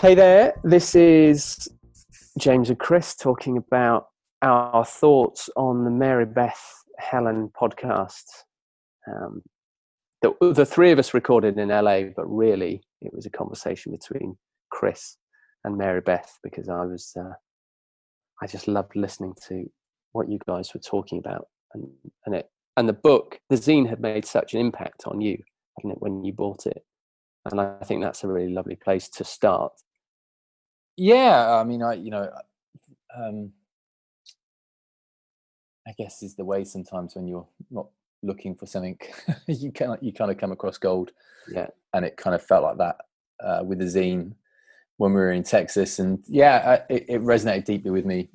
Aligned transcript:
Hey 0.00 0.14
there, 0.14 0.54
this 0.62 0.94
is 0.94 1.68
James 2.38 2.70
and 2.70 2.78
Chris 2.78 3.16
talking 3.16 3.56
about 3.56 4.06
our 4.42 4.84
thoughts 4.84 5.50
on 5.56 5.84
the 5.84 5.90
Maribeth 5.90 6.52
Helen 6.98 7.50
podcast. 7.60 8.22
Um, 9.06 9.42
the, 10.22 10.34
the 10.40 10.64
three 10.64 10.92
of 10.92 11.00
us 11.00 11.14
recorded 11.14 11.58
in 11.58 11.68
LA, 11.68 12.02
but 12.16 12.26
really 12.26 12.82
it 13.00 13.12
was 13.12 13.26
a 13.26 13.30
conversation 13.30 13.90
between 13.90 14.38
Chris 14.70 15.16
and 15.64 15.78
Maribeth 15.78 16.30
because 16.44 16.68
I 16.68 16.84
was, 16.84 17.12
uh, 17.18 17.34
I 18.40 18.46
just 18.46 18.68
loved 18.68 18.94
listening 18.94 19.34
to 19.48 19.68
what 20.12 20.30
you 20.30 20.38
guys 20.46 20.72
were 20.72 20.80
talking 20.80 21.18
about, 21.18 21.48
and 21.74 21.88
and 22.24 22.34
it 22.36 22.48
and 22.78 22.88
the 22.88 22.94
book, 22.94 23.38
the 23.50 23.56
zine, 23.56 23.88
had 23.88 24.00
made 24.00 24.24
such 24.24 24.54
an 24.54 24.60
impact 24.60 25.04
on 25.06 25.20
you, 25.20 25.42
hadn't 25.76 25.92
it, 25.92 26.00
when 26.00 26.24
you 26.24 26.32
bought 26.32 26.66
it? 26.66 26.84
And 27.50 27.60
I 27.60 27.78
think 27.84 28.02
that's 28.02 28.24
a 28.24 28.28
really 28.28 28.52
lovely 28.52 28.76
place 28.76 29.08
to 29.10 29.24
start. 29.24 29.72
Yeah 30.96 31.54
i 31.54 31.62
mean 31.62 31.80
i 31.80 31.94
you 31.94 32.10
know 32.10 32.28
um 33.16 33.52
i 35.86 35.92
guess 35.96 36.24
is 36.24 36.34
the 36.34 36.44
way 36.44 36.64
sometimes 36.64 37.14
when 37.14 37.28
you're 37.28 37.46
not 37.70 37.86
looking 38.22 38.54
for 38.54 38.66
something 38.66 38.98
you 39.46 39.72
kind 39.72 39.92
of 39.92 40.02
you 40.02 40.12
kind 40.12 40.30
of 40.30 40.38
come 40.38 40.52
across 40.52 40.78
gold. 40.78 41.12
Yeah. 41.50 41.68
And 41.94 42.04
it 42.04 42.16
kind 42.16 42.34
of 42.34 42.42
felt 42.42 42.64
like 42.64 42.78
that 42.78 42.96
uh, 43.42 43.64
with 43.64 43.78
the 43.78 43.84
zine 43.84 44.32
when 44.96 45.12
we 45.12 45.20
were 45.20 45.32
in 45.32 45.42
texas. 45.42 45.98
And 45.98 46.22
yeah 46.26 46.80
I, 46.88 46.92
it, 46.92 47.04
it, 47.08 47.22
resonated 47.22 47.64
deeply 47.64 47.90
with 47.90 48.04
me. 48.04 48.28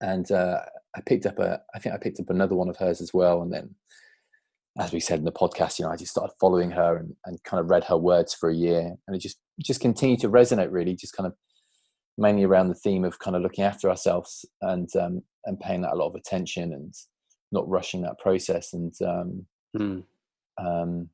And 0.00 0.30
uh, 0.30 0.60
i 0.96 1.00
picked 1.00 1.26
up 1.26 1.38
a 1.38 1.60
i 1.74 1.78
think 1.78 1.94
i 1.94 1.98
picked 1.98 2.20
up 2.20 2.30
another 2.30 2.54
one 2.54 2.68
of 2.68 2.76
hers 2.76 3.00
as 3.00 3.12
well 3.12 3.42
and 3.42 3.52
then 3.52 3.74
as 4.78 4.92
we 4.92 5.00
said 5.00 5.18
in 5.18 5.24
the 5.24 5.32
podcast 5.32 5.78
you 5.78 5.84
know 5.84 5.90
i 5.90 5.96
just 5.96 6.12
started 6.12 6.34
following 6.40 6.70
her 6.70 6.96
and, 6.96 7.14
and 7.26 7.42
kind 7.44 7.60
of 7.60 7.70
read 7.70 7.84
her 7.84 7.96
words 7.96 8.34
for 8.34 8.50
a 8.50 8.54
year 8.54 8.94
and 9.06 9.16
it 9.16 9.20
just 9.20 9.38
just 9.60 9.80
continued 9.80 10.20
to 10.20 10.28
resonate 10.28 10.72
really 10.72 10.96
just 10.96 11.16
kind 11.16 11.26
of 11.26 11.34
mainly 12.18 12.44
around 12.44 12.68
the 12.68 12.74
theme 12.74 13.04
of 13.04 13.18
kind 13.18 13.36
of 13.36 13.42
looking 13.42 13.64
after 13.64 13.88
ourselves 13.88 14.44
and 14.60 14.88
um, 14.96 15.22
and 15.44 15.58
paying 15.60 15.82
that 15.82 15.92
a 15.92 15.96
lot 15.96 16.08
of 16.08 16.14
attention 16.14 16.72
and 16.72 16.94
not 17.50 17.68
rushing 17.68 18.02
that 18.02 18.18
process 18.18 18.72
and 18.72 18.94
um, 19.02 19.46
mm. 19.76 20.02
um, 20.58 21.08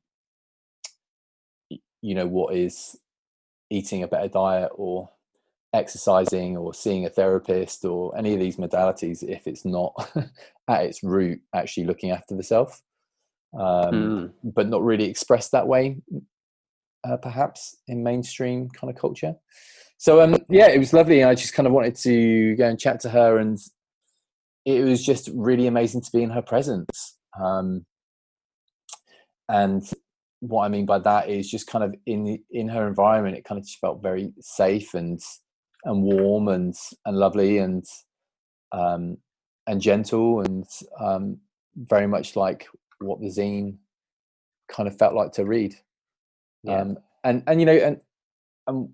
you 2.01 2.15
know 2.15 2.27
what 2.27 2.55
is 2.55 2.97
eating 3.69 4.03
a 4.03 4.07
better 4.07 4.27
diet 4.27 4.71
or 4.75 5.09
exercising 5.73 6.57
or 6.57 6.73
seeing 6.73 7.05
a 7.05 7.09
therapist 7.09 7.85
or 7.85 8.17
any 8.17 8.33
of 8.33 8.39
these 8.39 8.57
modalities 8.57 9.23
if 9.23 9.45
it's 9.45 9.65
not 9.65 9.93
at 10.67 10.83
its 10.83 11.03
root 11.03 11.39
actually 11.53 11.85
looking 11.85 12.11
after 12.11 12.35
the 12.35 12.43
self 12.43 12.81
um, 13.53 13.91
mm. 13.91 14.33
but 14.43 14.67
not 14.67 14.83
really 14.83 15.05
expressed 15.05 15.51
that 15.51 15.67
way 15.67 15.97
uh, 17.07 17.17
perhaps 17.17 17.77
in 17.87 18.03
mainstream 18.03 18.67
kind 18.69 18.91
of 18.91 18.99
culture 18.99 19.35
so 19.99 20.21
um, 20.21 20.37
yeah, 20.49 20.69
it 20.69 20.79
was 20.79 20.93
lovely. 20.93 21.25
I 21.25 21.35
just 21.35 21.53
kind 21.53 21.67
of 21.67 21.73
wanted 21.73 21.95
to 21.97 22.55
go 22.55 22.65
and 22.65 22.79
chat 22.79 23.01
to 23.01 23.09
her, 23.09 23.37
and 23.37 23.59
it 24.65 24.85
was 24.85 25.05
just 25.05 25.29
really 25.33 25.67
amazing 25.67 26.01
to 26.01 26.11
be 26.11 26.23
in 26.23 26.29
her 26.29 26.41
presence. 26.41 27.17
Um, 27.37 27.85
and 29.49 29.83
what 30.39 30.63
I 30.63 30.69
mean 30.69 30.85
by 30.85 30.99
that 30.99 31.29
is 31.29 31.51
just 31.51 31.67
kind 31.67 31.83
of 31.83 31.93
in 32.05 32.39
in 32.49 32.69
her 32.69 32.87
environment, 32.87 33.35
it 33.35 33.43
kind 33.43 33.59
of 33.59 33.65
just 33.65 33.79
felt 33.79 34.01
very 34.01 34.31
safe 34.39 34.93
and 34.93 35.19
and 35.85 36.03
warm 36.03 36.47
and 36.47 36.75
and 37.05 37.17
lovely 37.17 37.57
and 37.59 37.85
um, 38.71 39.17
and 39.67 39.81
gentle 39.81 40.41
and 40.41 40.65
um, 40.99 41.37
very 41.75 42.07
much 42.07 42.35
like 42.35 42.67
what 42.99 43.19
the 43.19 43.27
zine 43.27 43.77
kind 44.67 44.87
of 44.87 44.97
felt 44.97 45.13
like 45.13 45.31
to 45.33 45.45
read. 45.45 45.75
Yeah. 46.63 46.81
Um, 46.81 46.97
and 47.23 47.43
and 47.47 47.59
you 47.59 47.65
know 47.65 47.73
and 47.73 47.99
and 48.67 48.89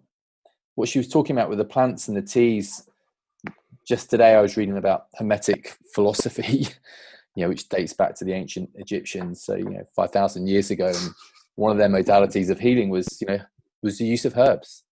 what 0.75 0.89
she 0.89 0.99
was 0.99 1.07
talking 1.07 1.35
about 1.35 1.49
with 1.49 1.57
the 1.57 1.65
plants 1.65 2.07
and 2.07 2.17
the 2.17 2.21
teas 2.21 2.87
just 3.87 4.09
today 4.09 4.33
i 4.35 4.41
was 4.41 4.57
reading 4.57 4.77
about 4.77 5.07
hermetic 5.15 5.77
philosophy 5.93 6.67
you 7.35 7.43
know 7.43 7.49
which 7.49 7.69
dates 7.69 7.93
back 7.93 8.15
to 8.15 8.25
the 8.25 8.33
ancient 8.33 8.69
egyptians 8.75 9.43
so 9.43 9.55
you 9.55 9.69
know 9.69 9.83
5000 9.95 10.47
years 10.47 10.71
ago 10.71 10.87
and 10.87 11.11
one 11.55 11.71
of 11.71 11.77
their 11.77 11.89
modalities 11.89 12.49
of 12.49 12.59
healing 12.59 12.89
was 12.89 13.07
you 13.21 13.27
know 13.27 13.39
was 13.83 13.97
the 13.97 14.05
use 14.05 14.25
of 14.25 14.37
herbs 14.37 14.83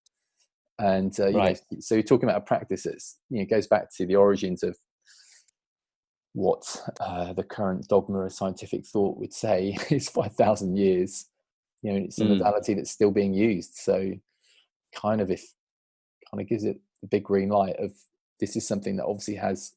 and 0.79 1.17
uh, 1.19 1.31
right. 1.31 1.59
know, 1.71 1.79
so 1.79 1.95
you're 1.95 2.03
talking 2.03 2.27
about 2.27 2.41
a 2.41 2.45
practice 2.45 2.83
that's 2.83 3.17
you 3.29 3.39
know 3.39 3.45
goes 3.45 3.67
back 3.67 3.93
to 3.95 4.05
the 4.05 4.15
origins 4.15 4.63
of 4.63 4.77
what 6.33 6.81
uh, 6.99 7.31
the 7.33 7.43
current 7.43 7.87
dogma 7.87 8.19
of 8.19 8.33
scientific 8.33 8.85
thought 8.85 9.17
would 9.17 9.33
say 9.33 9.77
is 9.91 10.09
5000 10.09 10.75
years 10.75 11.25
you 11.83 11.91
know 11.91 11.97
it's 11.97 12.19
a 12.19 12.23
mm. 12.23 12.37
modality 12.37 12.73
that's 12.73 12.91
still 12.91 13.11
being 13.11 13.33
used 13.33 13.75
so 13.75 14.11
kind 14.95 15.21
of 15.21 15.29
if 15.29 15.45
kind 16.31 16.41
of 16.41 16.47
gives 16.47 16.63
it 16.63 16.79
the 17.01 17.07
big 17.07 17.23
green 17.23 17.49
light 17.49 17.75
of 17.77 17.91
this 18.39 18.55
is 18.55 18.67
something 18.67 18.95
that 18.95 19.05
obviously 19.05 19.35
has 19.35 19.75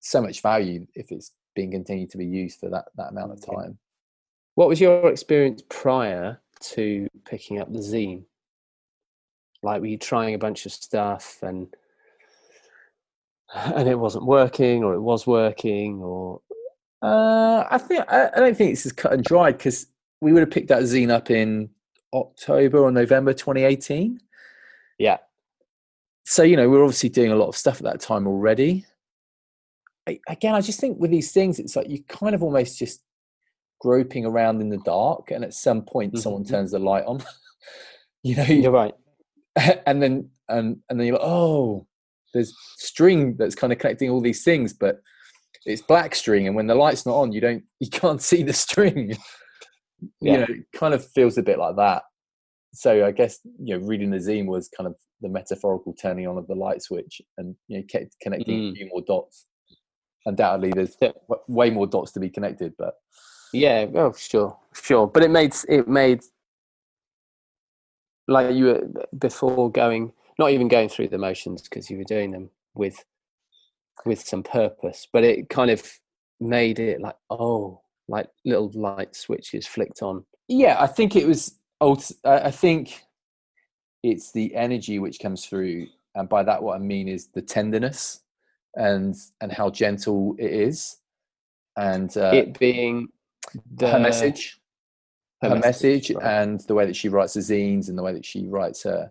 so 0.00 0.22
much 0.22 0.40
value 0.40 0.86
if 0.94 1.12
it's 1.12 1.32
being 1.54 1.70
continued 1.70 2.10
to 2.10 2.18
be 2.18 2.26
used 2.26 2.58
for 2.60 2.70
that 2.70 2.86
that 2.96 3.10
amount 3.10 3.32
of 3.32 3.44
time. 3.44 3.78
What 4.54 4.68
was 4.68 4.80
your 4.80 5.10
experience 5.10 5.62
prior 5.68 6.40
to 6.72 7.08
picking 7.24 7.60
up 7.60 7.72
the 7.72 7.80
zine? 7.80 8.24
Like, 9.62 9.80
were 9.80 9.86
you 9.86 9.98
trying 9.98 10.34
a 10.34 10.38
bunch 10.38 10.66
of 10.66 10.72
stuff 10.72 11.38
and 11.42 11.68
and 13.54 13.88
it 13.88 13.98
wasn't 13.98 14.26
working, 14.26 14.84
or 14.84 14.94
it 14.94 15.00
was 15.00 15.26
working, 15.26 16.00
or? 16.02 16.40
Uh, 17.00 17.64
I 17.70 17.78
think 17.78 18.04
I, 18.08 18.28
I 18.34 18.40
don't 18.40 18.56
think 18.56 18.72
it's 18.72 18.86
as 18.86 18.92
cut 18.92 19.12
and 19.12 19.24
dried 19.24 19.58
because 19.58 19.86
we 20.20 20.32
would 20.32 20.40
have 20.40 20.50
picked 20.50 20.68
that 20.68 20.82
zine 20.82 21.10
up 21.10 21.30
in 21.30 21.70
October 22.12 22.78
or 22.78 22.90
November 22.90 23.32
2018. 23.32 24.20
Yeah 24.98 25.18
so 26.28 26.42
you 26.42 26.56
know 26.56 26.68
we're 26.68 26.84
obviously 26.84 27.08
doing 27.08 27.32
a 27.32 27.36
lot 27.36 27.48
of 27.48 27.56
stuff 27.56 27.78
at 27.78 27.84
that 27.84 28.00
time 28.00 28.26
already 28.26 28.84
I, 30.06 30.20
again 30.28 30.54
i 30.54 30.60
just 30.60 30.78
think 30.78 30.98
with 31.00 31.10
these 31.10 31.32
things 31.32 31.58
it's 31.58 31.74
like 31.74 31.88
you 31.88 32.02
kind 32.04 32.34
of 32.34 32.42
almost 32.42 32.78
just 32.78 33.02
groping 33.80 34.26
around 34.26 34.60
in 34.60 34.68
the 34.68 34.78
dark 34.78 35.30
and 35.30 35.42
at 35.42 35.54
some 35.54 35.82
point 35.82 36.12
mm-hmm. 36.12 36.20
someone 36.20 36.44
turns 36.44 36.72
the 36.72 36.78
light 36.78 37.04
on 37.06 37.24
you 38.22 38.36
know 38.36 38.44
you're 38.44 38.70
right 38.70 38.94
and 39.86 40.02
then 40.02 40.28
and 40.48 40.78
and 40.88 40.98
then 40.98 41.06
you're 41.06 41.16
like 41.16 41.26
oh 41.26 41.86
there's 42.34 42.54
string 42.76 43.36
that's 43.38 43.54
kind 43.54 43.72
of 43.72 43.78
connecting 43.78 44.10
all 44.10 44.20
these 44.20 44.44
things 44.44 44.72
but 44.72 45.00
it's 45.64 45.82
black 45.82 46.14
string 46.14 46.46
and 46.46 46.56
when 46.56 46.66
the 46.66 46.74
light's 46.74 47.06
not 47.06 47.16
on 47.16 47.32
you 47.32 47.40
don't 47.40 47.62
you 47.80 47.88
can't 47.88 48.22
see 48.22 48.42
the 48.42 48.52
string 48.52 49.10
yeah. 50.20 50.32
you 50.32 50.38
know 50.38 50.46
it 50.48 50.78
kind 50.78 50.94
of 50.94 51.06
feels 51.10 51.38
a 51.38 51.42
bit 51.42 51.58
like 51.58 51.76
that 51.76 52.02
so 52.72 53.06
i 53.06 53.10
guess 53.10 53.38
you 53.60 53.78
know 53.78 53.86
reading 53.86 54.10
the 54.10 54.18
zine 54.18 54.46
was 54.46 54.68
kind 54.76 54.86
of 54.86 54.94
the 55.20 55.28
metaphorical 55.28 55.92
turning 55.94 56.28
on 56.28 56.38
of 56.38 56.46
the 56.46 56.54
light 56.54 56.82
switch 56.82 57.20
and 57.38 57.56
you 57.66 57.78
know 57.78 57.84
kept 57.88 58.14
connecting 58.22 58.60
mm. 58.60 58.72
a 58.72 58.74
few 58.74 58.88
more 58.88 59.02
dots 59.06 59.46
undoubtedly 60.26 60.70
there's 60.70 60.96
yeah. 61.00 61.10
way 61.48 61.70
more 61.70 61.86
dots 61.86 62.12
to 62.12 62.20
be 62.20 62.28
connected 62.28 62.72
but 62.78 62.94
yeah 63.52 63.86
oh 63.94 64.12
sure 64.16 64.56
sure 64.74 65.06
but 65.06 65.22
it 65.24 65.30
made 65.30 65.54
it 65.68 65.88
made 65.88 66.20
like 68.28 68.54
you 68.54 68.66
were 68.66 68.82
before 69.18 69.70
going 69.70 70.12
not 70.38 70.50
even 70.50 70.68
going 70.68 70.88
through 70.88 71.08
the 71.08 71.18
motions 71.18 71.62
because 71.62 71.90
you 71.90 71.98
were 71.98 72.04
doing 72.04 72.30
them 72.30 72.50
with 72.74 73.04
with 74.06 74.20
some 74.20 74.42
purpose 74.42 75.08
but 75.12 75.24
it 75.24 75.48
kind 75.48 75.70
of 75.70 75.82
made 76.40 76.78
it 76.78 77.00
like 77.00 77.16
oh 77.30 77.80
like 78.06 78.28
little 78.44 78.70
light 78.74 79.14
switches 79.14 79.66
flicked 79.66 80.02
on. 80.02 80.24
Yeah 80.46 80.76
i 80.80 80.86
think 80.86 81.16
it 81.16 81.26
was 81.26 81.56
i 82.24 82.50
think 82.50 83.02
it's 84.02 84.32
the 84.32 84.54
energy 84.54 84.98
which 84.98 85.18
comes 85.20 85.44
through 85.44 85.86
and 86.14 86.28
by 86.28 86.42
that 86.42 86.62
what 86.62 86.76
i 86.76 86.78
mean 86.78 87.08
is 87.08 87.26
the 87.34 87.42
tenderness 87.42 88.20
and 88.78 89.16
and 89.40 89.52
how 89.52 89.68
gentle 89.68 90.34
it 90.38 90.50
is. 90.50 90.96
And 91.76 92.16
uh, 92.16 92.30
it 92.32 92.58
being 92.58 93.08
the, 93.76 93.90
her 93.90 94.00
message 94.00 94.58
her, 95.42 95.50
her 95.50 95.54
message, 95.56 96.10
message 96.10 96.16
right. 96.16 96.42
and 96.42 96.60
the 96.60 96.74
way 96.74 96.86
that 96.86 96.96
she 96.96 97.08
writes 97.08 97.34
the 97.34 97.40
zines 97.40 97.88
and 97.88 97.96
the 97.96 98.02
way 98.02 98.12
that 98.12 98.24
she 98.24 98.46
writes 98.46 98.82
her 98.82 99.10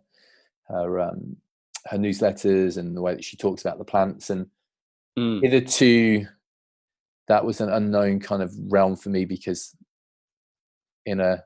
her 0.68 1.00
um 1.00 1.38
her 1.86 1.98
newsletters 1.98 2.78
and 2.78 2.96
the 2.96 3.02
way 3.02 3.14
that 3.14 3.24
she 3.24 3.38
talks 3.38 3.62
about 3.62 3.78
the 3.78 3.86
plants 3.86 4.30
and 4.30 4.48
mm. 5.18 5.42
hitherto 5.42 6.26
that 7.28 7.46
was 7.46 7.62
an 7.62 7.70
unknown 7.70 8.20
kind 8.20 8.42
of 8.42 8.54
realm 8.70 8.96
for 8.96 9.10
me 9.10 9.26
because 9.26 9.76
in 11.06 11.20
a 11.20 11.44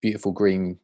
beautiful 0.00 0.32
green 0.32 0.78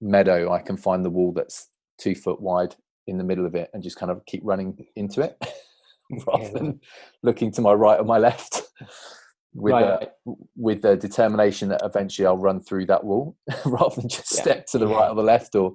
meadow, 0.00 0.52
I 0.52 0.60
can 0.60 0.76
find 0.76 1.04
the 1.04 1.10
wall 1.10 1.32
that's 1.32 1.68
two 1.98 2.14
foot 2.14 2.40
wide 2.40 2.74
in 3.06 3.18
the 3.18 3.24
middle 3.24 3.46
of 3.46 3.54
it 3.54 3.70
and 3.74 3.82
just 3.82 3.98
kind 3.98 4.10
of 4.10 4.24
keep 4.26 4.42
running 4.44 4.86
into 4.96 5.20
it 5.20 5.36
rather 6.26 6.50
than 6.50 6.80
looking 7.22 7.52
to 7.52 7.60
my 7.60 7.72
right 7.72 8.00
or 8.00 8.04
my 8.04 8.18
left 8.18 8.62
with 9.54 9.72
right. 9.72 10.08
the, 10.26 10.34
with 10.56 10.82
the 10.82 10.96
determination 10.96 11.68
that 11.68 11.80
eventually 11.84 12.26
I'll 12.26 12.36
run 12.36 12.60
through 12.60 12.86
that 12.86 13.04
wall 13.04 13.36
rather 13.64 14.00
than 14.00 14.08
just 14.08 14.34
yeah. 14.34 14.42
step 14.42 14.66
to 14.66 14.78
the 14.78 14.86
right 14.86 15.08
or 15.08 15.14
the 15.14 15.22
left 15.22 15.54
or 15.54 15.74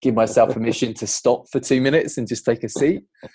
give 0.00 0.14
myself 0.14 0.54
permission 0.54 0.94
to 0.94 1.06
stop 1.06 1.44
for 1.50 1.60
two 1.60 1.80
minutes 1.80 2.16
and 2.18 2.26
just 2.26 2.44
take 2.44 2.64
a 2.64 2.68
seat. 2.68 3.02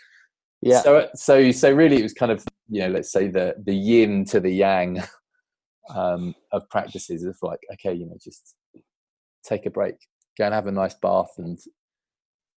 Yeah. 0.65 0.81
So 0.81 1.09
so 1.13 1.51
so 1.51 1.73
really 1.73 1.97
it 1.97 2.03
was 2.03 2.13
kind 2.13 2.31
of 2.31 2.41
you 2.69 2.79
know 2.79 2.87
let's 2.87 3.11
say 3.11 3.27
the 3.27 3.53
the 3.65 3.75
yin 3.75 4.23
to 4.27 4.39
the 4.39 4.49
yang 4.49 5.03
um, 5.89 6.35
of 6.51 6.69
practices 6.69 7.23
of 7.23 7.37
like, 7.41 7.59
okay, 7.73 7.93
you 7.93 8.05
know, 8.05 8.17
just 8.23 8.55
take 9.43 9.65
a 9.65 9.69
break, 9.69 9.95
go 10.37 10.45
and 10.45 10.53
have 10.53 10.67
a 10.67 10.71
nice 10.71 10.95
bath 10.95 11.31
and 11.37 11.59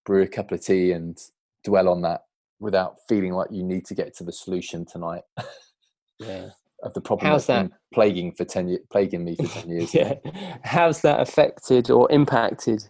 brew 0.04 0.22
a 0.22 0.28
cup 0.28 0.52
of 0.52 0.64
tea 0.64 0.92
and 0.92 1.18
dwell 1.64 1.88
on 1.88 2.02
that 2.02 2.22
without 2.60 2.96
feeling 3.08 3.32
like 3.32 3.48
you 3.50 3.62
need 3.62 3.84
to 3.86 3.94
get 3.94 4.16
to 4.16 4.24
the 4.24 4.32
solution 4.32 4.86
tonight. 4.86 5.22
Yeah. 6.18 6.48
Of 6.86 6.94
the 6.94 7.00
problem 7.00 7.30
How's 7.30 7.46
been 7.46 7.72
plaguing 7.92 8.32
for 8.32 8.44
ten 8.44 8.68
years, 8.68 8.80
plaguing 8.90 9.24
me 9.24 9.36
for 9.36 9.46
ten 9.48 9.68
years. 9.68 9.92
yeah. 9.94 10.14
How's 10.62 11.02
that 11.02 11.20
affected 11.20 11.90
or 11.90 12.10
impacted 12.10 12.88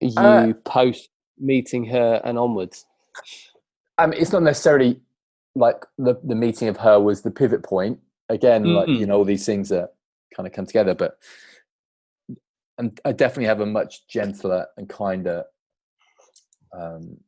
you 0.00 0.18
Uh, 0.18 0.52
post 0.64 1.08
meeting 1.38 1.84
her 1.86 2.20
and 2.24 2.38
onwards? 2.38 2.84
I 3.98 4.06
mean, 4.06 4.20
it's 4.20 4.32
not 4.32 4.42
necessarily 4.42 5.00
like 5.54 5.84
the 5.98 6.14
the 6.24 6.34
meeting 6.34 6.68
of 6.68 6.76
her 6.78 6.98
was 7.00 7.22
the 7.22 7.30
pivot 7.30 7.62
point. 7.62 8.00
Again, 8.28 8.64
like 8.74 8.88
Mm. 8.88 8.98
you 8.98 9.06
know, 9.06 9.16
all 9.18 9.24
these 9.24 9.46
things 9.46 9.70
are 9.70 9.88
kind 10.34 10.46
of 10.46 10.52
come 10.52 10.66
together, 10.66 10.94
but 10.94 11.18
and 12.78 12.98
I 13.04 13.12
definitely 13.12 13.46
have 13.46 13.60
a 13.60 13.66
much 13.66 14.06
gentler 14.08 14.66
and 14.76 14.88
kinder 14.88 15.44
um, 16.72 17.18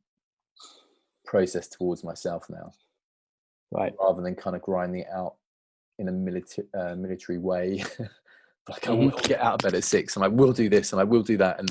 process 1.23 1.67
towards 1.67 2.03
myself 2.03 2.49
now, 2.49 2.71
Right. 3.71 3.93
rather 4.01 4.23
than 4.23 4.35
kind 4.35 4.55
of 4.55 4.63
grinding 4.63 5.01
it 5.01 5.07
out 5.13 5.35
in 5.99 6.07
a 6.09 6.11
military 6.11 6.67
uh, 6.77 6.95
military 6.95 7.37
way. 7.37 7.83
like 8.69 8.87
I 8.87 8.91
will 8.91 9.11
get 9.11 9.39
out 9.41 9.53
of 9.55 9.59
bed 9.59 9.75
at 9.75 9.83
six, 9.83 10.15
and 10.15 10.25
I 10.25 10.27
will 10.27 10.51
do 10.53 10.69
this, 10.69 10.91
and 10.91 10.99
I 10.99 11.03
will 11.03 11.23
do 11.23 11.37
that, 11.37 11.59
and 11.59 11.69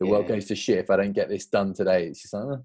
the 0.00 0.06
world 0.06 0.26
goes 0.28 0.46
to 0.46 0.56
shit 0.56 0.78
if 0.78 0.90
I 0.90 0.96
don't 0.96 1.12
get 1.12 1.28
this 1.28 1.46
done 1.46 1.72
today. 1.72 2.06
It's 2.06 2.22
just 2.22 2.34
like, 2.34 2.44
oh, 2.44 2.64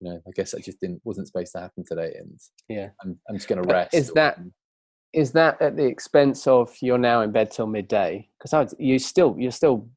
you 0.00 0.10
know, 0.10 0.20
I 0.26 0.30
guess 0.34 0.52
that 0.52 0.64
just 0.64 0.80
didn't 0.80 1.00
wasn't 1.04 1.26
supposed 1.26 1.52
to 1.52 1.60
happen 1.60 1.84
today, 1.86 2.14
and 2.18 2.38
Yeah. 2.68 2.90
I'm 3.02 3.18
I'm 3.28 3.36
just 3.36 3.48
going 3.48 3.62
to 3.62 3.68
rest. 3.72 3.94
is 3.94 4.12
that- 4.12 4.38
Is 5.12 5.32
that 5.32 5.60
at 5.62 5.76
the 5.76 5.84
expense 5.86 6.46
of 6.46 6.76
you're 6.82 6.98
now 6.98 7.22
in 7.22 7.32
bed 7.32 7.50
till 7.50 7.66
midday? 7.66 8.28
Because 8.38 8.74
you 8.78 8.98
still 8.98 9.34
you're 9.38 9.50
still 9.52 9.88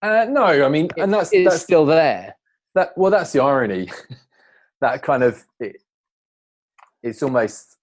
Uh, 0.00 0.26
no, 0.28 0.44
I 0.64 0.68
mean, 0.68 0.88
and 0.96 1.12
that's 1.12 1.32
it's 1.32 1.50
that's 1.50 1.62
still 1.64 1.84
there. 1.84 2.36
that. 2.76 2.96
Well, 2.96 3.10
that's 3.10 3.32
the 3.32 3.40
irony. 3.42 3.90
that 4.80 5.02
kind 5.02 5.24
of 5.24 5.44
it, 5.58 5.76
it's 7.02 7.22
almost 7.22 7.77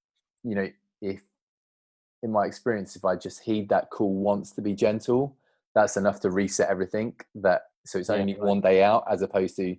you 0.45 0.55
know 0.55 0.67
if 1.01 1.21
in 2.23 2.31
my 2.31 2.45
experience 2.45 2.95
if 2.95 3.03
I 3.03 3.15
just 3.15 3.43
heed 3.43 3.69
that 3.69 3.89
call 3.89 4.13
wants 4.13 4.51
to 4.51 4.61
be 4.61 4.73
gentle, 4.73 5.37
that's 5.73 5.97
enough 5.97 6.19
to 6.21 6.31
reset 6.31 6.69
everything. 6.69 7.15
That 7.35 7.63
so 7.85 7.99
it's 7.99 8.09
only 8.09 8.33
right. 8.33 8.41
one 8.41 8.61
day 8.61 8.83
out 8.83 9.03
as 9.11 9.21
opposed 9.21 9.55
to 9.57 9.75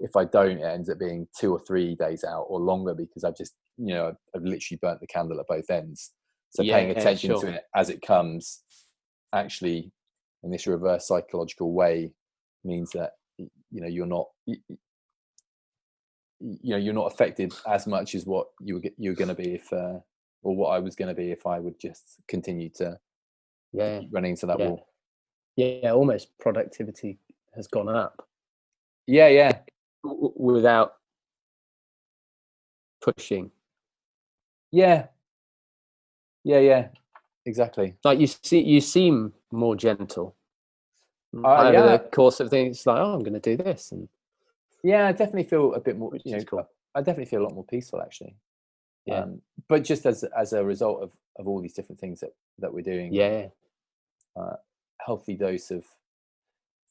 if 0.00 0.14
I 0.14 0.24
don't, 0.24 0.58
it 0.58 0.62
ends 0.62 0.88
up 0.88 0.98
being 0.98 1.26
two 1.36 1.52
or 1.52 1.60
three 1.66 1.96
days 1.96 2.22
out 2.22 2.42
or 2.48 2.60
longer 2.60 2.94
because 2.94 3.24
I've 3.24 3.36
just 3.36 3.54
you 3.76 3.94
know 3.94 4.12
I've 4.34 4.42
literally 4.42 4.78
burnt 4.80 5.00
the 5.00 5.06
candle 5.06 5.40
at 5.40 5.46
both 5.48 5.70
ends. 5.70 6.12
So 6.50 6.62
paying 6.62 6.90
Yeah, 6.90 6.98
attention 6.98 7.30
sure. 7.30 7.40
to 7.42 7.48
it 7.54 7.64
as 7.76 7.90
it 7.90 8.00
comes, 8.00 8.62
actually, 9.34 9.92
in 10.42 10.50
this 10.50 10.66
reverse 10.66 11.06
psychological 11.06 11.72
way, 11.72 12.12
means 12.64 12.90
that 12.92 13.12
you 13.38 13.80
know 13.80 13.88
you're 13.88 14.06
not 14.06 14.26
you 16.40 16.70
know 16.70 16.76
you're 16.76 16.94
not 16.94 17.12
affected 17.12 17.52
as 17.66 17.86
much 17.86 18.14
as 18.14 18.24
what 18.26 18.48
you 18.60 18.76
were 18.76 18.82
you 18.96 19.10
were 19.10 19.16
going 19.16 19.28
to 19.28 19.34
be 19.34 19.54
if 19.54 19.72
uh, 19.72 19.98
or 20.42 20.54
what 20.56 20.68
I 20.68 20.78
was 20.78 20.94
going 20.94 21.08
to 21.08 21.14
be 21.14 21.30
if 21.32 21.46
I 21.46 21.58
would 21.58 21.78
just 21.80 22.18
continue 22.28 22.68
to 22.70 22.98
Yeah. 23.72 24.02
running 24.10 24.32
into 24.32 24.46
that 24.46 24.58
Yeah. 24.58 24.68
wall. 24.68 24.88
Yeah. 25.56 25.90
Almost 25.92 26.38
productivity 26.38 27.18
has 27.54 27.66
gone 27.66 27.88
up 27.88 28.28
Yeah, 29.06 29.28
yeah, 29.28 29.58
w- 30.04 30.32
without 30.36 30.94
pushing. 33.00 33.50
yeah, 34.70 35.06
yeah, 36.44 36.58
yeah. 36.60 36.88
Exactly. 37.46 37.94
Like 38.04 38.18
you 38.20 38.26
see, 38.26 38.60
you 38.62 38.80
seem 38.80 39.32
more 39.50 39.74
gentle. 39.74 40.34
Uh, 41.34 41.56
over 41.56 41.72
yeah. 41.72 41.96
the 41.96 41.98
course 41.98 42.40
of 42.40 42.50
things, 42.50 42.86
like, 42.86 42.98
oh, 42.98 43.14
I'm 43.14 43.20
going 43.20 43.38
to 43.40 43.40
do 43.40 43.56
this, 43.62 43.92
and 43.92 44.08
Yeah, 44.82 45.06
I 45.06 45.12
definitely 45.12 45.44
feel 45.44 45.74
a 45.74 45.80
bit 45.80 45.96
more. 45.98 46.10
Which 46.10 46.22
You 46.24 46.36
know, 46.36 46.44
cool. 46.44 46.68
I 46.94 47.00
definitely 47.00 47.26
feel 47.26 47.42
a 47.42 47.44
lot 47.44 47.54
more 47.54 47.64
peaceful 47.64 48.00
actually. 48.00 48.36
Yeah. 49.06 49.20
Um, 49.22 49.42
but 49.68 49.84
just 49.84 50.06
as 50.06 50.24
as 50.36 50.52
a 50.52 50.64
result 50.64 51.02
of 51.02 51.12
of 51.38 51.48
all 51.48 51.60
these 51.60 51.72
different 51.74 52.00
things 52.00 52.20
that 52.20 52.34
that 52.58 52.72
we're 52.72 52.82
doing, 52.82 53.12
yeah, 53.12 53.48
A 54.36 54.56
healthy 55.00 55.34
dose 55.34 55.70
of 55.70 55.84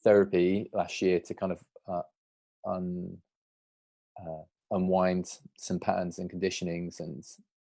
therapy 0.04 0.70
last 0.72 1.02
year 1.02 1.20
to 1.20 1.34
kind 1.34 1.52
of 1.52 1.64
uh, 1.86 2.02
un, 2.64 3.18
uh, 4.20 4.42
unwind 4.70 5.38
some 5.56 5.78
patterns 5.78 6.18
and 6.18 6.30
conditionings 6.30 7.00
and 7.00 7.24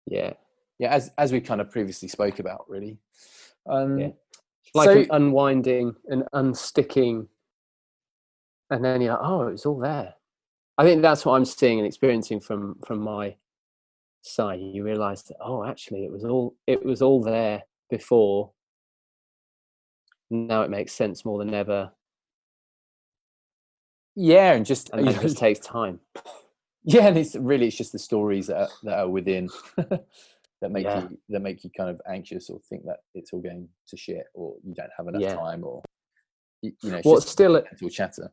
yeah, 0.07 0.33
yeah 0.79 0.91
as 0.91 1.11
as 1.19 1.33
we 1.33 1.41
kind 1.41 1.61
of 1.61 1.71
previously 1.71 2.09
spoke 2.09 2.39
about 2.39 2.69
really 2.69 2.99
um 3.67 3.99
Yeah. 3.99 4.11
Like 4.75 4.87
so- 4.91 4.99
an 5.01 5.07
unwinding 5.11 5.97
and 6.09 6.25
unsticking, 6.35 7.27
and 8.71 8.85
then 8.85 9.01
you're 9.01 9.13
like, 9.15 9.23
oh, 9.23 9.49
it's 9.49 9.67
all 9.67 9.79
there. 9.79 10.15
I 10.77 10.85
think 10.85 11.03
that's 11.03 11.25
what 11.25 11.35
I'm 11.35 11.45
seeing 11.45 11.79
and 11.79 11.87
experiencing 11.87 12.41
from 12.41 12.77
from 12.87 13.01
my 13.01 13.37
side. 14.23 14.61
You 14.61 14.85
realise 14.85 15.23
that, 15.23 15.37
oh, 15.41 15.65
actually, 15.65 16.05
it 16.05 16.13
was 16.13 16.25
all 16.25 16.55
it 16.67 16.85
was 16.85 17.03
all 17.03 17.23
there 17.23 17.63
before. 17.91 18.53
Now 20.31 20.63
it 20.63 20.71
makes 20.71 20.93
sense 20.93 21.25
more 21.25 21.39
than 21.39 21.55
ever, 21.55 21.91
yeah 24.15 24.53
and 24.53 24.67
just 24.67 24.91
and 24.91 25.09
it 25.09 25.21
just 25.21 25.39
takes 25.39 25.59
time. 25.61 26.01
yeah 26.85 27.07
and 27.09 27.17
it's 27.19 27.35
really 27.35 27.67
it's 27.67 27.77
just 27.77 27.93
the 27.93 27.99
stories 27.99 28.47
that 28.49 28.57
are, 28.63 28.69
that 28.83 28.99
are 28.99 29.09
within 29.09 29.49
that 29.77 30.71
make 30.71 30.85
Yeah. 30.85 31.01
you 31.01 31.19
that 31.31 31.41
make 31.41 31.65
you 31.65 31.71
kind 31.77 31.91
of 31.91 32.01
anxious 32.09 32.51
or 32.51 32.61
think 32.69 32.85
that 32.85 32.99
it's 33.15 33.33
all 33.33 33.41
going 33.41 33.69
to 33.89 33.97
shit 33.97 34.25
or 34.35 34.55
you 34.65 34.75
don't 34.75 34.91
have 34.97 35.09
enough 35.09 35.23
Yeah. 35.23 35.35
time 35.35 35.65
or 35.65 35.83
you, 36.63 36.73
you 36.83 36.91
know 36.91 36.99
it's 36.99 37.07
What's 37.07 37.25
just 37.25 37.33
still 37.33 37.53
mental 37.55 37.89
chatter 37.89 38.31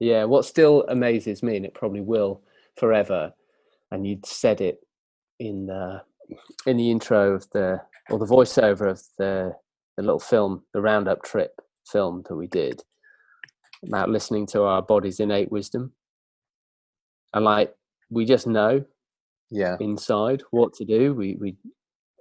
Yeah, 0.00 0.24
what 0.24 0.44
still 0.44 0.84
amazes 0.88 1.42
me, 1.42 1.56
and 1.56 1.64
it 1.64 1.74
probably 1.74 2.02
will 2.02 2.42
forever, 2.76 3.32
and 3.90 4.06
you'd 4.06 4.26
said 4.26 4.60
it 4.60 4.78
in 5.38 5.66
the 5.66 6.02
in 6.66 6.76
the 6.76 6.90
intro 6.90 7.34
of 7.34 7.48
the 7.50 7.80
or 8.10 8.18
the 8.18 8.26
voiceover 8.26 8.90
of 8.90 9.02
the 9.18 9.54
the 9.96 10.02
little 10.02 10.20
film, 10.20 10.62
the 10.74 10.82
Roundup 10.82 11.22
trip 11.22 11.60
film 11.90 12.22
that 12.28 12.36
we 12.36 12.46
did 12.46 12.82
about 13.86 14.10
listening 14.10 14.46
to 14.46 14.62
our 14.62 14.82
body's 14.82 15.20
innate 15.20 15.50
wisdom, 15.50 15.92
and 17.32 17.44
like 17.44 17.74
we 18.10 18.24
just 18.24 18.46
know 18.46 18.84
yeah 19.50 19.76
inside 19.80 20.42
what 20.50 20.74
to 20.74 20.84
do. 20.84 21.14
We 21.14 21.36
we 21.40 21.56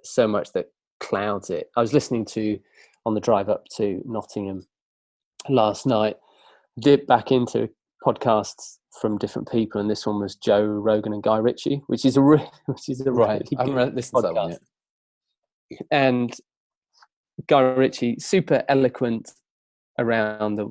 so 0.04 0.27
much 0.27 0.54
that 0.54 0.72
clouds 1.00 1.50
it. 1.50 1.70
I 1.75 1.82
was 1.82 1.94
listening 1.94 2.25
to 2.25 2.60
on 3.05 3.13
the 3.13 3.20
drive 3.20 3.50
up 3.50 3.65
to 3.77 4.01
Nottingham 4.05 4.65
last 5.50 5.86
night. 5.86 6.17
Dip 6.79 7.08
back 7.08 7.32
into 7.32 7.70
podcasts 8.05 8.77
from 9.01 9.17
different 9.17 9.51
people, 9.51 9.82
and 9.82 9.89
this 9.89 10.05
one 10.05 10.20
was 10.20 10.36
Joe 10.36 10.63
Rogan 10.63 11.13
and 11.13 11.24
Guy 11.24 11.38
Ritchie, 11.38 11.82
which 11.88 12.05
is 12.05 12.17
a 12.17 12.22
re- 12.22 12.50
which 12.65 12.89
is 12.89 13.01
a 13.01 13.12
right 13.12 13.41
really 13.51 13.58
i 13.58 13.62
haven't 13.62 13.89
good 13.89 13.96
listened 13.96 14.24
to 14.24 14.27
that 14.27 14.34
one 14.34 14.50
yet 14.51 14.62
and 15.91 16.36
Guy 17.48 17.62
Ritchie 17.62 18.17
super 18.20 18.63
eloquent 18.70 19.32
around 20.00 20.55
the 20.55 20.70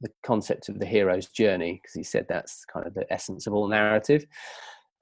the 0.00 0.10
concept 0.26 0.68
of 0.68 0.78
the 0.78 0.84
hero's 0.84 1.28
journey 1.28 1.80
because 1.80 1.94
he 1.94 2.02
said 2.02 2.26
that's 2.28 2.64
kind 2.66 2.86
of 2.86 2.92
the 2.94 3.10
essence 3.10 3.46
of 3.46 3.54
all 3.54 3.68
narrative. 3.68 4.26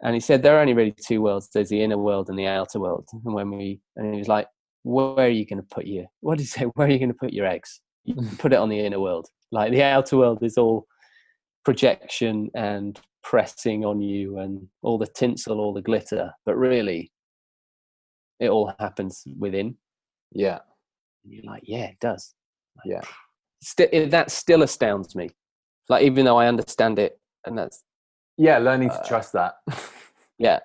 And 0.03 0.15
he 0.15 0.21
said 0.21 0.43
there 0.43 0.57
are 0.57 0.61
only 0.61 0.75
really 0.75 0.95
two 1.07 1.21
worlds: 1.23 1.49
there's 1.53 1.69
the 1.69 1.83
inner 1.83 1.99
world 1.99 2.29
and 2.29 2.39
the 2.39 2.47
outer 2.47 2.81
world. 2.81 3.09
And 3.13 3.35
when 3.35 3.51
we 3.51 3.81
and 3.97 4.13
he 4.13 4.19
was 4.19 4.29
like, 4.29 4.49
"Where 4.85 5.27
are 5.27 5.29
you 5.29 5.47
going 5.47 5.61
to 5.63 5.69
put 5.69 5.87
your? 5.87 6.07
What 6.21 6.39
did 6.39 6.45
he 6.45 6.49
say? 6.49 6.65
Where 6.75 6.87
are 6.87 6.91
you 6.91 6.99
going 6.99 7.09
to 7.13 7.19
put 7.19 7.33
your 7.33 7.47
eggs? 7.47 7.81
You 8.05 8.17
put 8.39 8.53
it 8.53 8.59
on 8.59 8.69
the 8.69 8.79
inner 8.81 9.01
world. 9.01 9.29
Like 9.51 9.73
the 9.73 9.83
outer 9.83 10.17
world 10.17 10.43
is 10.43 10.57
all 10.59 10.87
projection 11.65 12.51
and 12.55 13.01
pressing 13.23 13.85
on 13.85 14.01
you 14.01 14.39
and 14.39 14.67
all 14.83 14.99
the 14.99 15.07
tinsel, 15.07 15.61
all 15.61 15.73
the 15.73 15.83
glitter, 15.83 16.33
but 16.45 16.57
really, 16.57 17.13
it 18.41 18.49
all 18.49 18.73
happens 18.79 19.25
within." 19.39 19.77
yeah 20.33 20.59
And 21.25 21.33
you're 21.35 21.45
like, 21.45 21.63
yeah, 21.67 21.85
it 21.85 22.01
does. 22.01 22.35
Like, 22.77 22.87
Yeah. 22.87 23.03
Still, 23.65 23.89
it, 23.93 24.11
that 24.11 24.33
still 24.33 24.63
astounds 24.63 25.15
me. 25.15 25.31
Like, 25.89 26.03
even 26.03 26.25
though 26.25 26.37
I 26.37 26.49
understand 26.49 26.99
it, 26.99 27.21
and 27.47 27.57
that's 27.57 27.85
yeah 28.37 28.59
learning 28.59 28.89
to 28.89 29.01
Uh, 29.01 29.07
trust 29.07 29.33
that 29.35 29.55
yeah, 30.39 30.59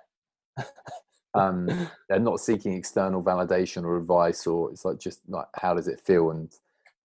um 1.34 1.67
they're 2.10 2.20
not 2.20 2.39
seeking 2.39 2.74
external 2.74 3.22
validation 3.22 3.84
or 3.84 3.98
advice 3.98 4.48
or 4.48 4.72
it's 4.72 4.86
like 4.86 5.00
just 5.00 5.22
like 5.27 5.46
how 5.56 5.74
does 5.74 5.88
it 5.88 6.00
feel 6.01 6.32
and 6.32 6.51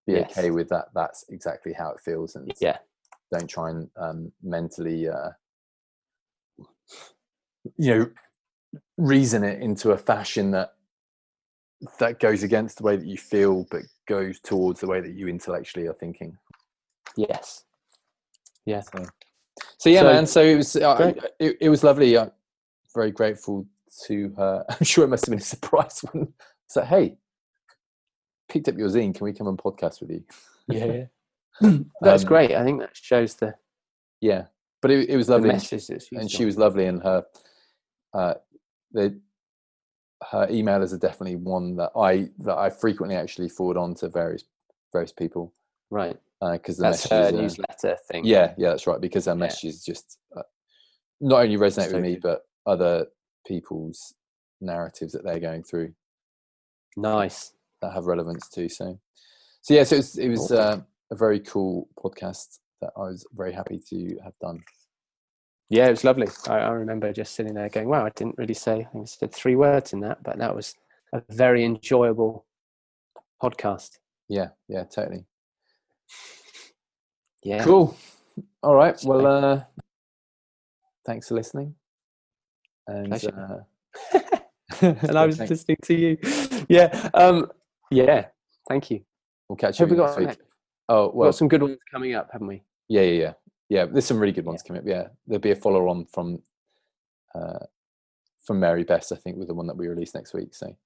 be 0.06 0.14
Yes. 0.14 0.36
okay 0.36 0.50
with 0.50 0.68
that 0.68 0.86
that's 0.94 1.24
exactly 1.28 1.72
how 1.72 1.90
it 1.90 2.00
feels 2.00 2.34
and 2.36 2.50
yeah, 2.60 2.78
don't 3.30 3.48
try 3.48 3.70
and 3.70 3.88
um 3.96 4.32
mentally 4.42 5.08
uh 5.08 5.30
you 7.76 7.94
know 7.94 8.10
reason 8.96 9.44
it 9.44 9.60
into 9.62 9.92
a 9.92 9.98
fashion 9.98 10.50
that 10.50 10.74
that 11.98 12.20
goes 12.20 12.42
against 12.42 12.78
the 12.78 12.82
way 12.84 12.96
that 12.96 13.06
you 13.06 13.16
feel 13.16 13.66
but 13.70 13.82
goes 14.08 14.40
towards 14.40 14.80
the 14.80 14.86
way 14.86 15.00
that 15.00 15.14
you 15.14 15.28
intellectually 15.28 15.86
are 15.86 15.94
thinking 15.94 16.36
yes, 17.16 17.64
yeah. 18.66 18.80
so, 18.80 19.04
so 19.78 19.88
yeah 19.90 20.00
So- 20.00 20.12
man 20.12 20.26
so 20.26 20.42
it 20.42 20.56
was 20.56 20.76
uh, 20.76 21.12
it, 21.38 21.56
it 21.60 21.68
was 21.68 21.84
lovely 21.84 22.16
i'm 22.18 22.30
very 22.94 23.10
grateful 23.10 23.66
to 24.06 24.32
her. 24.36 24.64
I'm 24.70 24.84
sure 24.84 25.04
it 25.04 25.08
must 25.08 25.26
have 25.26 25.32
been 25.32 25.38
a 25.38 25.42
surprise 25.42 26.00
when 26.12 26.32
like, 26.74 26.86
"Hey, 26.86 27.16
picked 28.52 28.68
up 28.68 28.76
your 28.76 28.88
zine. 28.88 29.14
Can 29.14 29.24
we 29.24 29.32
come 29.32 29.48
and 29.48 29.58
podcast 29.58 30.00
with 30.00 30.10
you?" 30.10 30.24
Yeah, 30.68 31.04
that's 32.00 32.22
Um, 32.22 32.28
great. 32.28 32.54
I 32.54 32.64
think 32.64 32.80
that 32.80 32.96
shows 32.96 33.34
the, 33.34 33.54
Yeah, 34.20 34.46
but 34.80 34.90
it, 34.90 35.08
it 35.10 35.16
was 35.16 35.28
lovely, 35.28 35.50
and 35.50 35.60
that's 35.60 35.88
and 36.12 36.30
she 36.30 36.44
was 36.44 36.56
lovely, 36.56 36.86
and 36.86 37.02
her, 37.02 37.24
uh, 38.14 38.34
the, 38.92 39.18
her 40.30 40.46
emailers 40.48 40.92
are 40.92 40.98
definitely 40.98 41.36
one 41.36 41.76
that 41.76 41.90
I 41.96 42.28
that 42.40 42.56
I 42.56 42.70
frequently 42.70 43.16
actually 43.16 43.48
forward 43.48 43.76
on 43.76 43.94
to 43.96 44.08
various 44.08 44.44
various 44.92 45.12
people 45.12 45.52
right. 45.90 46.16
because 46.52 46.76
the 46.76 46.82
That's 46.82 47.08
her 47.10 47.28
are- 47.28 47.32
newsletter 47.32 47.96
thing. 48.08 48.24
yeah, 48.24 48.54
yeah, 48.58 48.68
that's 48.70 48.86
right. 48.86 49.00
Because 49.00 49.24
her 49.24 49.34
messages 49.34 49.82
just 49.84 50.18
uh, 50.36 50.42
not 51.20 51.42
only 51.42 51.56
resonate 51.56 51.88
So 51.88 51.94
with 51.94 52.02
me, 52.02 52.12
good. 52.14 52.22
but 52.22 52.42
other 52.66 53.06
people's 53.46 54.14
narratives 54.60 55.12
that 55.14 55.24
they're 55.24 55.40
going 55.40 55.64
through 55.64 55.92
Nice. 56.96 57.52
That 57.82 57.92
have 57.92 58.06
relevance 58.06 58.48
too. 58.48 58.68
So, 58.68 58.98
so 59.60 59.74
yeah, 59.74 59.84
so 59.84 59.96
it 59.96 59.98
was, 59.98 60.18
it 60.18 60.28
was 60.28 60.52
uh, 60.52 60.80
a 61.10 61.16
very 61.16 61.40
cool 61.40 61.88
podcast 62.02 62.58
that 62.80 62.92
I 62.96 63.00
was 63.00 63.26
very 63.34 63.52
happy 63.52 63.80
to 63.90 64.18
have 64.24 64.38
done. 64.40 64.60
Yeah, 65.68 65.86
it 65.86 65.90
was 65.90 66.04
lovely. 66.04 66.28
I, 66.48 66.58
I 66.58 66.70
remember 66.70 67.12
just 67.12 67.34
sitting 67.34 67.54
there 67.54 67.68
going, 67.68 67.88
"Wow, 67.88 68.04
I 68.04 68.10
didn't 68.10 68.36
really 68.38 68.54
say. 68.54 68.72
I 68.72 68.84
think 68.84 69.02
I 69.02 69.06
said 69.06 69.32
three 69.32 69.56
words 69.56 69.92
in 69.92 70.00
that, 70.00 70.22
but 70.22 70.38
that 70.38 70.54
was 70.54 70.74
a 71.12 71.22
very 71.30 71.64
enjoyable 71.64 72.46
podcast." 73.42 73.98
Yeah, 74.28 74.48
yeah, 74.68 74.84
totally. 74.84 75.26
Yeah. 77.42 77.64
Cool. 77.64 77.96
All 78.62 78.74
right. 78.74 78.98
Well, 79.04 79.26
uh, 79.26 79.64
thanks 81.04 81.28
for 81.28 81.34
listening. 81.34 81.74
And 82.86 83.12
uh, 83.12 83.58
and 84.82 85.16
I 85.16 85.26
was 85.26 85.38
listening 85.38 85.78
to 85.84 85.94
you. 85.94 86.18
Yeah. 86.68 87.10
Um. 87.12 87.50
Yeah. 87.92 88.26
Thank 88.68 88.90
you. 88.90 89.02
we'll 89.48 89.56
catch 89.56 89.78
Have 89.78 89.90
you 89.90 89.96
we 89.96 90.02
next 90.02 90.18
week. 90.18 90.38
Oh 90.88 91.10
well, 91.14 91.28
got 91.28 91.34
some 91.36 91.48
good 91.48 91.62
ones 91.62 91.78
coming 91.92 92.14
up, 92.14 92.28
haven't 92.32 92.46
we? 92.48 92.62
yeah, 92.88 93.02
yeah, 93.02 93.20
yeah, 93.20 93.32
yeah. 93.68 93.84
There's 93.86 94.04
some 94.04 94.18
really 94.18 94.32
good 94.32 94.44
ones 94.44 94.62
coming 94.62 94.80
up. 94.82 94.88
Yeah, 94.88 95.08
there'll 95.26 95.40
be 95.40 95.50
a 95.52 95.56
follow 95.56 95.88
on 95.88 96.06
from 96.06 96.42
uh, 97.34 97.58
from 98.44 98.60
Maribeth, 98.60 99.12
I 99.12 99.16
think, 99.16 99.36
with 99.38 99.48
the 99.48 99.54
one 99.54 99.66
that 99.68 99.76
we 99.76 99.88
release 99.88 100.14
next 100.14 100.34
week. 100.34 100.54
So 100.54 100.76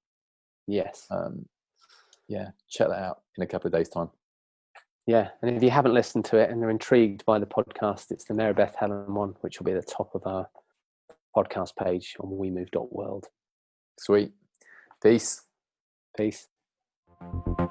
Yes. 0.67 1.07
um, 1.11 1.47
yeah, 2.29 2.51
check 2.69 2.89
that 2.89 3.03
out 3.03 3.23
in 3.37 3.43
a 3.43 3.47
couple 3.47 3.69
of 3.69 3.73
days' 3.73 3.89
time. 3.89 4.11
Yeah. 5.07 5.29
And 5.41 5.57
if 5.57 5.63
you 5.63 5.71
haven't 5.71 5.95
listened 5.95 6.25
to 6.27 6.37
it 6.39 6.51
and 6.51 6.63
are 6.65 6.71
intrigued 6.71 7.25
by 7.25 7.39
the 7.39 7.47
podcast, 7.47 8.11
it's 8.11 8.25
the 8.25 8.35
Maribeth 8.35 8.75
Helen 8.75 9.15
one, 9.15 9.37
which 9.41 9.59
will 9.59 9.65
be 9.65 9.73
at 9.73 9.85
the 9.87 9.91
top 9.93 10.15
of 10.15 10.27
our 10.27 10.49
podcast 11.37 11.77
page 11.77 12.17
on 12.21 12.31
WeMove.world. 12.31 13.27
Sweet. 13.99 14.33
Peace. 15.03 15.43
Peace. 16.17 16.49
Thank 17.21 17.59
you. 17.61 17.66